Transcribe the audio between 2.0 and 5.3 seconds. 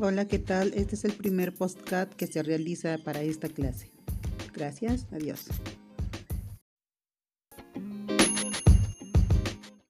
que se realiza para esta clase. Gracias,